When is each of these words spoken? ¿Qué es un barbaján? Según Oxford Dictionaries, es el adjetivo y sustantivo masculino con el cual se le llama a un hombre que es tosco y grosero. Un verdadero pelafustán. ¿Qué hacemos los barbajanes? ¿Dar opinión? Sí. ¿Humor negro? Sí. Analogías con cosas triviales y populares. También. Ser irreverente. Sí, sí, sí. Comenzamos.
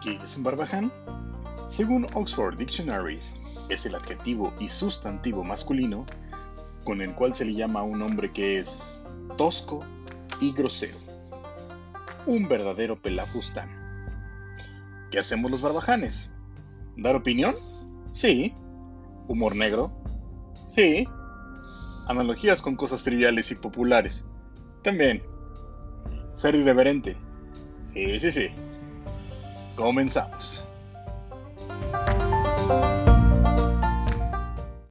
¿Qué 0.00 0.18
es 0.22 0.36
un 0.36 0.44
barbaján? 0.44 0.92
Según 1.66 2.06
Oxford 2.14 2.56
Dictionaries, 2.56 3.34
es 3.68 3.84
el 3.84 3.96
adjetivo 3.96 4.54
y 4.60 4.68
sustantivo 4.68 5.42
masculino 5.42 6.06
con 6.84 7.02
el 7.02 7.14
cual 7.14 7.34
se 7.34 7.44
le 7.44 7.54
llama 7.54 7.80
a 7.80 7.82
un 7.82 8.00
hombre 8.00 8.32
que 8.32 8.60
es 8.60 8.96
tosco 9.36 9.84
y 10.40 10.52
grosero. 10.52 10.96
Un 12.26 12.48
verdadero 12.48 13.00
pelafustán. 13.02 13.68
¿Qué 15.10 15.18
hacemos 15.18 15.50
los 15.50 15.62
barbajanes? 15.62 16.32
¿Dar 16.96 17.16
opinión? 17.16 17.56
Sí. 18.12 18.54
¿Humor 19.26 19.56
negro? 19.56 19.92
Sí. 20.68 21.08
Analogías 22.06 22.62
con 22.62 22.76
cosas 22.76 23.02
triviales 23.02 23.50
y 23.50 23.56
populares. 23.56 24.28
También. 24.82 25.22
Ser 26.34 26.54
irreverente. 26.54 27.16
Sí, 27.82 28.20
sí, 28.20 28.30
sí. 28.30 28.48
Comenzamos. 29.78 30.67